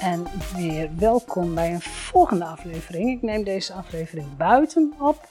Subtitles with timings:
[0.00, 3.10] en weer welkom bij een volgende aflevering.
[3.10, 5.28] Ik neem deze aflevering buiten op,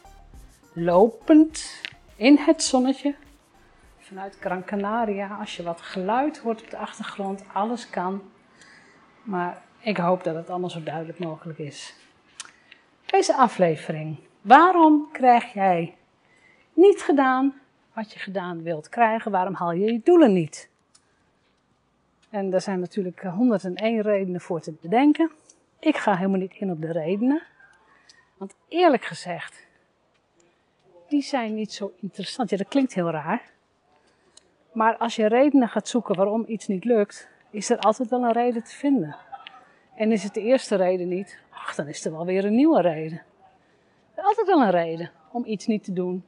[0.73, 1.81] lopend
[2.15, 3.15] in het zonnetje
[3.99, 5.37] vanuit Gran Canaria.
[5.39, 8.21] Als je wat geluid hoort op de achtergrond, alles kan.
[9.23, 11.95] Maar ik hoop dat het allemaal zo duidelijk mogelijk is.
[13.05, 14.19] Deze aflevering.
[14.41, 15.95] Waarom krijg jij
[16.73, 17.53] niet gedaan
[17.93, 19.31] wat je gedaan wilt krijgen?
[19.31, 20.69] Waarom haal je je doelen niet?
[22.35, 25.31] En daar zijn natuurlijk 101 redenen voor te bedenken.
[25.79, 27.41] Ik ga helemaal niet in op de redenen.
[28.37, 29.67] Want eerlijk gezegd,
[31.07, 32.49] die zijn niet zo interessant.
[32.49, 33.41] Ja, dat klinkt heel raar.
[34.73, 38.31] Maar als je redenen gaat zoeken waarom iets niet lukt, is er altijd wel een
[38.31, 39.15] reden te vinden.
[39.95, 42.81] En is het de eerste reden niet, ach, dan is er wel weer een nieuwe
[42.81, 43.21] reden.
[44.13, 46.23] Er is altijd wel een reden om iets niet te doen.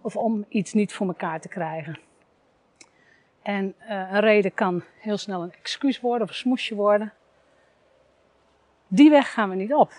[0.00, 2.05] Of om iets niet voor elkaar te krijgen.
[3.46, 7.12] En uh, een reden kan heel snel een excuus worden of een smoesje worden.
[8.88, 9.92] Die weg gaan we niet op.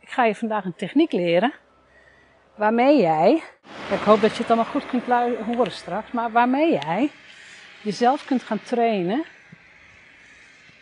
[0.00, 1.52] Ik ga je vandaag een techniek leren
[2.54, 3.42] waarmee jij,
[3.90, 5.04] ik hoop dat je het allemaal goed kunt
[5.44, 7.10] horen straks, maar waarmee jij
[7.82, 9.24] jezelf kunt gaan trainen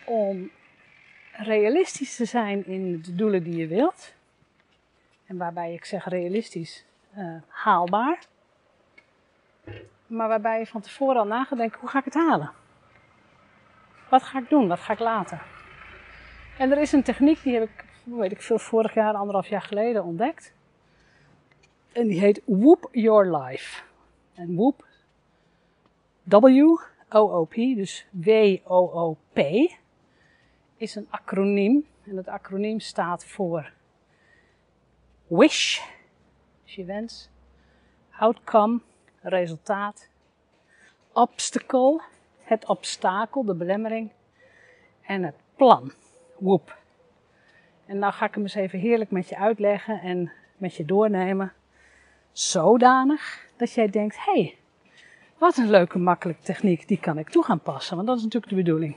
[0.05, 0.51] om
[1.33, 4.15] realistisch te zijn in de doelen die je wilt.
[5.27, 6.85] En waarbij ik zeg realistisch,
[7.17, 8.19] uh, haalbaar
[10.15, 11.47] maar waarbij je van tevoren al na
[11.81, 12.53] hoe ga ik het halen?
[14.09, 14.69] Wat ga ik doen?
[14.69, 15.41] Wat ga ik laten?
[16.59, 19.63] En er is een techniek, die heb ik, weet ik veel, vorig jaar, anderhalf jaar
[19.63, 20.55] geleden ontdekt.
[21.93, 23.83] En die heet Whoop Your Life.
[24.35, 24.87] En Whoop,
[26.23, 29.39] W-O-O-P, dus W-O-O-P,
[30.77, 31.87] is een acroniem.
[32.07, 33.73] En het acroniem staat voor
[35.27, 35.81] Wish,
[36.65, 37.31] is je wens,
[38.19, 38.81] Outcome,
[39.25, 40.09] resultaat.
[41.13, 42.01] Obstacle,
[42.43, 44.11] het obstakel, de belemmering.
[45.03, 45.93] En het plan,
[46.39, 46.77] woep.
[47.87, 51.53] En nou ga ik hem eens even heerlijk met je uitleggen en met je doornemen.
[52.33, 54.59] Zodanig dat jij denkt, hé, hey,
[55.39, 57.97] wat een leuke makkelijke techniek, die kan ik toe gaan passen.
[57.97, 58.97] Want dat is natuurlijk de bedoeling.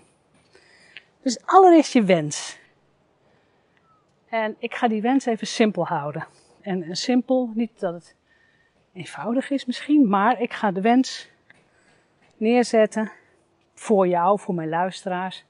[1.22, 2.60] Dus allereerst je wens.
[4.30, 6.28] En ik ga die wens even simpel houden.
[6.62, 8.16] En simpel, niet dat het
[8.98, 11.30] eenvoudig is misschien, maar ik ga de wens
[12.38, 13.12] neerzetten
[13.74, 15.46] voor jou, voor mijn luisteraars.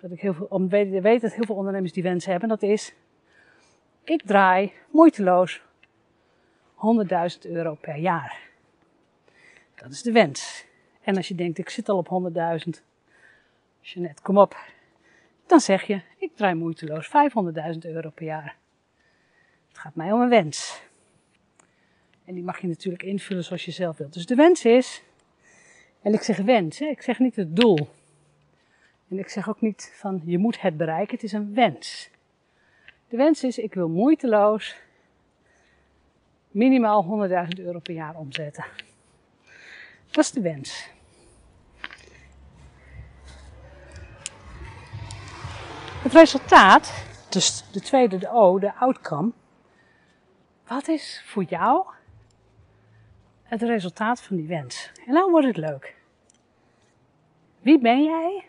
[0.00, 0.68] Dat ik heel veel,
[1.00, 2.48] weet dat heel veel ondernemers die wens hebben.
[2.48, 2.94] Dat is,
[4.04, 5.62] ik draai moeiteloos
[6.74, 8.38] 100.000 euro per jaar.
[9.74, 10.66] Dat is de wens.
[11.02, 12.82] En als je denkt, ik zit al op 100.000,
[13.80, 14.56] Jeanette, kom op.
[15.46, 17.08] Dan zeg je, ik draai moeiteloos
[17.74, 18.56] 500.000 euro per jaar.
[19.68, 20.85] Het gaat mij om een wens.
[22.26, 24.12] En die mag je natuurlijk invullen zoals je zelf wilt.
[24.12, 25.02] Dus de wens is,
[26.02, 27.88] en ik zeg wens, hè, ik zeg niet het doel.
[29.08, 32.10] En ik zeg ook niet van je moet het bereiken, het is een wens.
[33.08, 34.76] De wens is, ik wil moeiteloos
[36.50, 38.64] minimaal 100.000 euro per jaar omzetten.
[40.10, 40.88] Dat is de wens.
[46.02, 49.32] Het resultaat, dus de tweede, de O, de outcome.
[50.66, 51.86] Wat is voor jou
[53.46, 54.92] het resultaat van die wens.
[55.06, 55.96] En nou wordt het leuk.
[57.60, 58.44] Wie ben jij?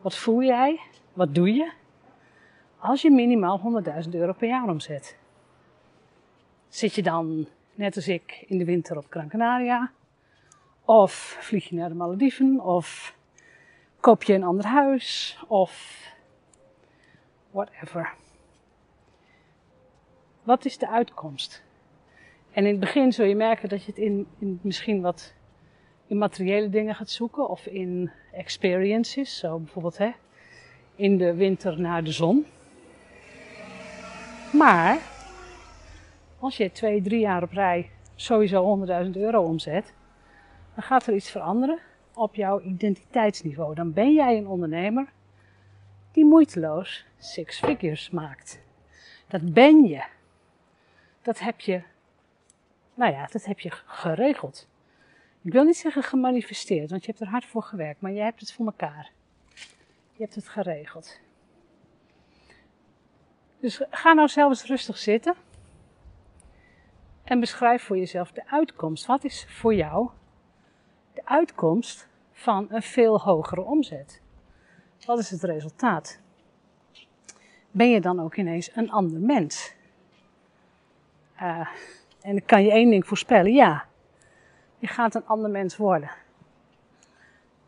[0.00, 0.80] Wat voel jij?
[1.12, 1.72] Wat doe je?
[2.78, 5.16] Als je minimaal 100.000 euro per jaar omzet.
[6.68, 9.92] Zit je dan, net als ik, in de winter op Gran Canaria?
[10.84, 12.60] Of vlieg je naar de Malediven?
[12.60, 13.16] Of
[14.00, 15.38] koop je een ander huis?
[15.48, 16.02] Of
[17.50, 18.14] whatever.
[20.42, 21.62] Wat is de uitkomst?
[22.58, 25.34] En in het begin zul je merken dat je het in, in misschien wat
[26.06, 29.38] in materiële dingen gaat zoeken of in experiences.
[29.38, 30.10] Zo bijvoorbeeld hè,
[30.94, 32.46] in de winter naar de zon.
[34.52, 34.98] Maar
[36.38, 39.94] Als je twee, drie jaar op rij sowieso 100.000 euro omzet,
[40.74, 41.78] dan gaat er iets veranderen
[42.14, 43.74] op jouw identiteitsniveau.
[43.74, 45.08] Dan ben jij een ondernemer
[46.12, 48.60] die moeiteloos six figures maakt.
[49.28, 50.04] Dat ben je.
[51.22, 51.82] Dat heb je,
[52.98, 54.68] nou ja, dat heb je geregeld.
[55.42, 58.40] Ik wil niet zeggen gemanifesteerd, want je hebt er hard voor gewerkt, maar je hebt
[58.40, 59.10] het voor elkaar.
[60.12, 61.20] Je hebt het geregeld.
[63.60, 65.34] Dus ga nou zelfs rustig zitten
[67.24, 69.06] en beschrijf voor jezelf de uitkomst.
[69.06, 70.10] Wat is voor jou
[71.14, 74.22] de uitkomst van een veel hogere omzet?
[75.06, 76.20] Wat is het resultaat?
[77.70, 79.74] Ben je dan ook ineens een ander mens?
[81.42, 81.68] Uh,
[82.20, 83.84] en ik kan je één ding voorspellen, ja.
[84.78, 86.10] Je gaat een ander mens worden.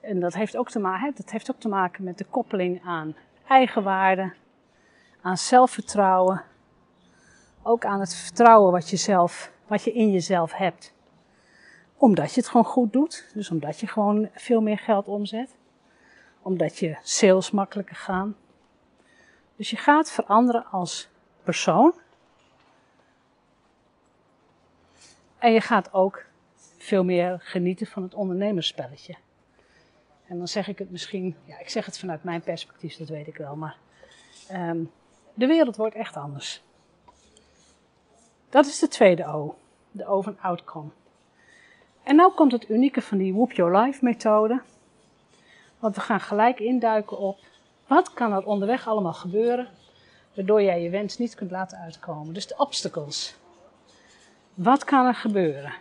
[0.00, 3.17] En dat heeft ook te maken, dat heeft ook te maken met de koppeling aan
[3.47, 4.32] eigenwaarde,
[5.20, 6.43] aan zelfvertrouwen,
[7.62, 10.94] ook aan het vertrouwen wat je, zelf, wat je in jezelf hebt.
[11.97, 15.56] Omdat je het gewoon goed doet, dus omdat je gewoon veel meer geld omzet,
[16.43, 18.37] omdat je sales makkelijker gaan.
[19.56, 21.08] Dus je gaat veranderen als
[21.43, 21.94] persoon.
[25.40, 26.25] En je gaat ook
[26.78, 29.14] veel meer genieten van het ondernemerspelletje.
[30.26, 33.26] En dan zeg ik het misschien, ja, ik zeg het vanuit mijn perspectief, dat weet
[33.26, 33.76] ik wel, maar
[34.52, 34.90] um,
[35.34, 36.62] de wereld wordt echt anders.
[38.48, 39.56] Dat is de tweede O,
[39.90, 40.90] de O van outcome.
[42.02, 44.62] En nu komt het unieke van die Whoop Your Life methode.
[45.78, 47.38] Want we gaan gelijk induiken op
[47.87, 49.69] wat kan er onderweg allemaal gebeuren
[50.34, 52.34] waardoor jij je wens niet kunt laten uitkomen.
[52.34, 53.37] Dus de obstacles.
[54.62, 55.72] Wat kan er gebeuren?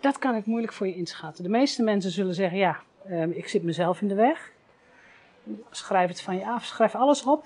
[0.00, 1.44] Dat kan ik moeilijk voor je inschatten.
[1.44, 4.52] De meeste mensen zullen zeggen: ja, ehm, ik zit mezelf in de weg.
[5.70, 7.44] Schrijf het van je af, schrijf alles op.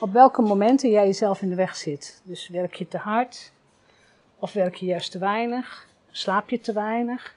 [0.00, 2.22] Op welke momenten jij jezelf in de weg zit.
[2.24, 3.52] Dus werk je te hard?
[4.38, 5.88] Of werk je juist te weinig?
[6.10, 7.36] Slaap je te weinig?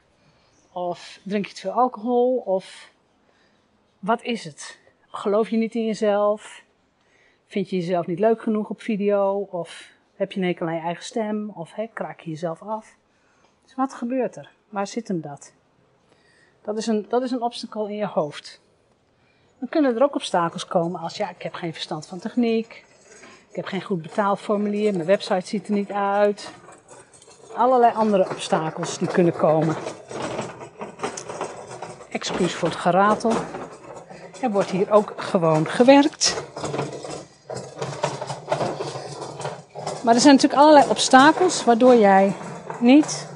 [0.71, 2.38] Of drink je te veel alcohol?
[2.38, 2.91] Of
[3.99, 4.79] wat is het?
[5.07, 6.63] Geloof je niet in jezelf?
[7.47, 9.47] Vind je jezelf niet leuk genoeg op video?
[9.51, 11.50] Of heb je een hekel aan je eigen stem?
[11.50, 12.95] Of he, kraak je jezelf af?
[13.63, 14.51] Dus wat gebeurt er?
[14.69, 15.53] Waar zit hem dat?
[16.62, 18.62] Dat is een, dat is een obstacle in je hoofd.
[19.59, 22.85] Dan kunnen er ook obstakels komen als ja, ik heb geen verstand van techniek.
[23.50, 24.94] Ik heb geen goed betaalformulier.
[24.94, 26.51] Mijn website ziet er niet uit.
[27.56, 29.75] Allerlei andere obstakels die kunnen komen.
[32.09, 33.31] Excuus voor het geratel.
[34.41, 36.34] Er wordt hier ook gewoon gewerkt.
[40.05, 42.35] Maar er zijn natuurlijk allerlei obstakels waardoor jij
[42.79, 43.27] niet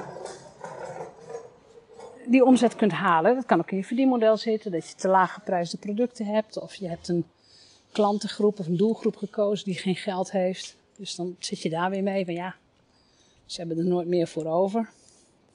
[2.26, 3.34] die omzet kunt halen.
[3.34, 6.58] Dat kan ook in je verdienmodel zitten, dat je te laag geprijsde producten hebt.
[6.58, 7.24] Of je hebt een
[7.92, 10.76] klantengroep of een doelgroep gekozen die geen geld heeft.
[10.96, 12.54] Dus dan zit je daar weer mee van ja,
[13.46, 14.90] ze hebben er nooit meer voor over.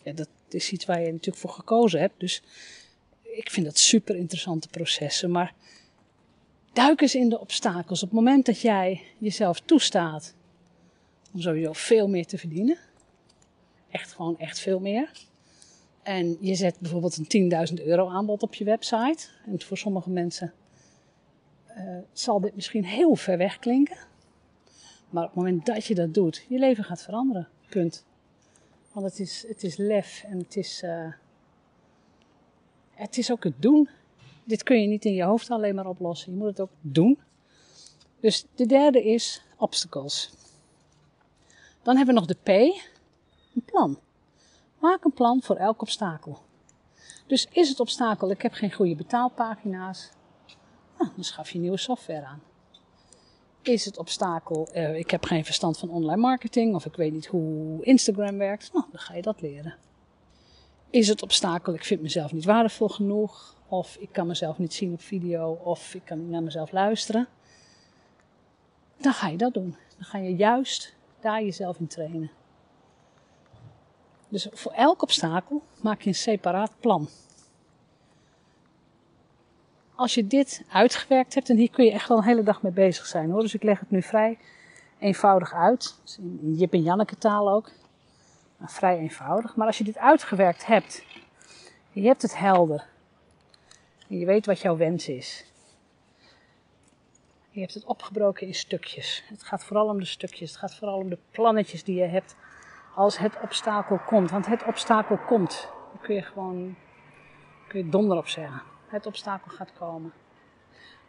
[0.03, 2.19] Ja, dat is iets waar je natuurlijk voor gekozen hebt.
[2.19, 2.41] Dus
[3.21, 5.31] ik vind dat super interessante processen.
[5.31, 5.53] Maar
[6.73, 8.03] duik eens in de obstakels.
[8.03, 10.33] Op het moment dat jij jezelf toestaat
[11.35, 12.77] om sowieso veel meer te verdienen.
[13.89, 15.11] Echt gewoon echt veel meer.
[16.03, 19.27] En je zet bijvoorbeeld een 10.000 euro aanbod op je website.
[19.45, 20.53] En voor sommige mensen
[21.77, 23.97] uh, zal dit misschien heel ver weg klinken.
[25.09, 27.47] Maar op het moment dat je dat doet, je leven gaat veranderen.
[27.69, 28.05] Punt.
[28.91, 31.13] Want het is, het is lef en het is, uh,
[32.91, 33.89] het is ook het doen.
[34.43, 36.31] Dit kun je niet in je hoofd alleen maar oplossen.
[36.31, 37.19] Je moet het ook doen.
[38.19, 40.31] Dus de derde is obstacles.
[41.85, 42.47] Dan hebben we nog de P,
[43.55, 43.99] een plan.
[44.79, 46.39] Maak een plan voor elk obstakel.
[47.27, 50.11] Dus is het obstakel, ik heb geen goede betaalpagina's,
[50.97, 52.41] nou, dan schaf je nieuwe software aan.
[53.61, 57.25] Is het obstakel, eh, ik heb geen verstand van online marketing of ik weet niet
[57.25, 59.75] hoe Instagram werkt, nou, dan ga je dat leren.
[60.89, 64.93] Is het obstakel, ik vind mezelf niet waardevol genoeg of ik kan mezelf niet zien
[64.93, 67.27] op video of ik kan niet naar mezelf luisteren,
[68.97, 69.75] dan ga je dat doen.
[69.95, 72.31] Dan ga je juist daar jezelf in trainen.
[74.29, 77.09] Dus voor elk obstakel maak je een separaat plan.
[79.95, 82.71] Als je dit uitgewerkt hebt, en hier kun je echt wel een hele dag mee
[82.71, 83.41] bezig zijn hoor.
[83.41, 84.37] Dus ik leg het nu vrij
[84.99, 85.99] eenvoudig uit.
[86.17, 87.71] In Jip en Janneke taal ook.
[88.61, 89.55] Vrij eenvoudig.
[89.55, 91.03] Maar als je dit uitgewerkt hebt,
[91.91, 92.87] je hebt het helder.
[94.09, 95.45] En je weet wat jouw wens is.
[97.55, 99.23] Je hebt het opgebroken in stukjes.
[99.27, 100.49] Het gaat vooral om de stukjes.
[100.49, 102.35] Het gaat vooral om de plannetjes die je hebt
[102.95, 104.31] als het obstakel komt.
[104.31, 105.69] Want het obstakel komt.
[105.91, 106.75] Dan kun je gewoon
[107.67, 108.61] kun je donder op zeggen.
[108.87, 110.13] Het obstakel gaat komen.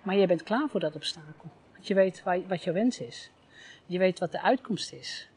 [0.02, 1.50] Maar je bent klaar voor dat obstakel.
[1.72, 3.30] Want je weet wat jouw wens is.
[3.86, 5.28] Je weet wat de uitkomst is.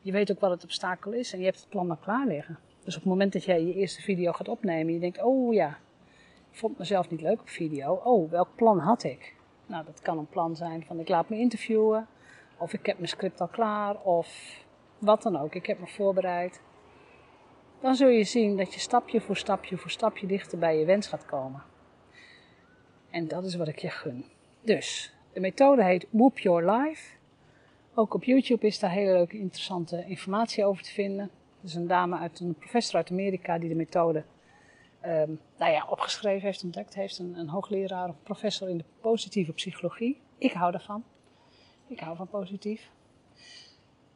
[0.00, 2.58] Je weet ook wat het obstakel is en je hebt het plan al klaar liggen.
[2.84, 5.78] Dus op het moment dat jij je eerste video gaat opnemen, je denkt, oh ja,
[6.50, 7.94] ik vond mezelf niet leuk op video.
[7.94, 9.38] Oh, welk plan had ik?
[9.70, 12.06] Nou, dat kan een plan zijn van ik laat me interviewen,
[12.56, 14.58] of ik heb mijn script al klaar, of
[14.98, 15.54] wat dan ook.
[15.54, 16.60] Ik heb me voorbereid.
[17.80, 21.06] Dan zul je zien dat je stapje voor stapje voor stapje dichter bij je wens
[21.06, 21.62] gaat komen.
[23.10, 24.24] En dat is wat ik je gun.
[24.60, 27.16] Dus, de methode heet Whoop Your Life.
[27.94, 31.24] Ook op YouTube is daar hele leuke, interessante informatie over te vinden.
[31.60, 34.24] Er is een dame uit een professor uit Amerika die de methode
[35.06, 37.18] um, nou ja, opgeschreven heeft, ontdekt heeft.
[37.18, 40.20] Een, een hoogleraar of professor in de positieve psychologie.
[40.38, 41.04] Ik hou daarvan.
[41.86, 42.90] Ik hou van positief.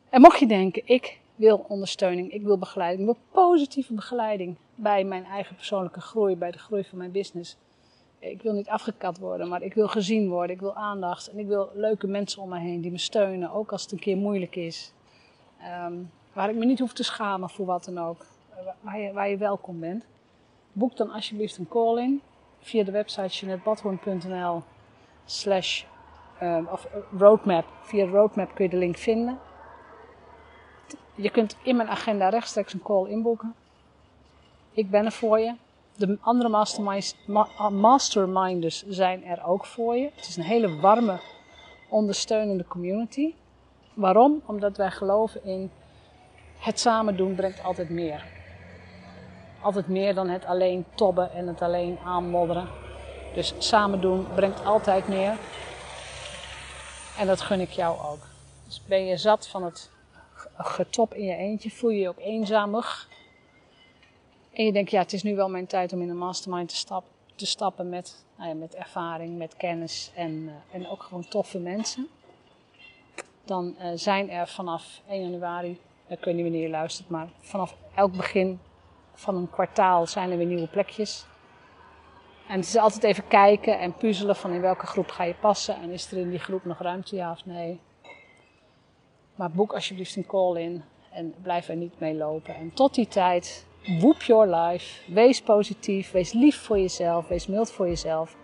[0.09, 5.05] En mocht je denken, ik wil ondersteuning, ik wil begeleiding, ik wil positieve begeleiding bij
[5.05, 7.57] mijn eigen persoonlijke groei, bij de groei van mijn business.
[8.19, 11.47] Ik wil niet afgekat worden, maar ik wil gezien worden, ik wil aandacht en ik
[11.47, 14.57] wil leuke mensen om me heen die me steunen, ook als het een keer moeilijk
[14.57, 14.93] is.
[15.87, 18.26] Um, waar ik me niet hoef te schamen voor wat dan ook,
[18.81, 20.07] waar je, waar je welkom bent.
[20.76, 22.23] Boek dan alsjeblieft een call in
[22.61, 24.62] via de website jeanettebadhoorn.nl
[25.25, 25.85] slash
[26.43, 27.64] um, of eh, roadmap.
[27.83, 29.38] Via roadmap kun je de link vinden.
[31.14, 33.54] Je kunt in mijn agenda rechtstreeks een call inboeken.
[34.73, 35.54] Ik ben er voor je.
[35.97, 37.16] De andere masterminds,
[37.57, 40.11] ah, masterminders zijn er ook voor je.
[40.14, 41.21] Het is een hele warme,
[41.88, 43.35] ondersteunende community.
[43.95, 44.43] Waarom?
[44.47, 45.71] Omdat wij geloven in
[46.59, 48.44] het samen doen brengt altijd meer.
[49.64, 52.68] Altijd meer dan het alleen tobben en het alleen aanmodderen.
[53.35, 55.37] Dus samen doen brengt altijd meer.
[57.18, 58.26] En dat gun ik jou ook.
[58.66, 59.90] Dus ben je zat van het
[60.56, 63.06] getop in je eentje, voel je je ook eenzamer.
[64.52, 66.76] En je denkt, ja, het is nu wel mijn tijd om in een mastermind te,
[66.76, 67.04] stap,
[67.35, 71.59] te stappen met, nou ja, met ervaring, met kennis en, uh, en ook gewoon toffe
[71.59, 72.09] mensen.
[73.44, 77.76] Dan uh, zijn er vanaf 1 januari, ik weet niet wanneer je luistert, maar vanaf
[77.94, 78.61] elk begin
[79.14, 81.26] van een kwartaal zijn er weer nieuwe plekjes.
[82.49, 85.76] En het is altijd even kijken en puzzelen van in welke groep ga je passen.
[85.76, 87.80] En is er in die groep nog ruimte, ja of nee.
[89.35, 92.54] Maar boek alsjeblieft een call in en blijf er niet mee lopen.
[92.54, 93.66] En tot die tijd,
[93.99, 95.12] whoop your life.
[95.12, 98.37] Wees positief, wees lief voor jezelf, wees mild voor jezelf.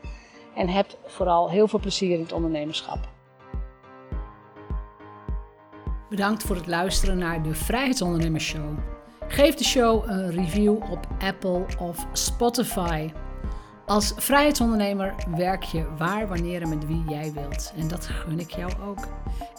[0.55, 2.99] En heb vooral heel veel plezier in het ondernemerschap.
[6.09, 9.00] Bedankt voor het luisteren naar de Vrijheidsondernemers Show.
[9.33, 13.11] Geef de show een review op Apple of Spotify.
[13.87, 17.73] Als vrijheidsondernemer werk je waar, wanneer en met wie jij wilt.
[17.77, 19.09] En dat gun ik jou ook.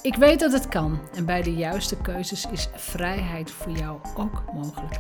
[0.02, 4.44] Ik weet dat het kan en bij de juiste keuzes is vrijheid voor jou ook
[4.54, 5.00] mogelijk.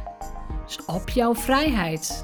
[0.65, 2.23] Dus op jouw vrijheid.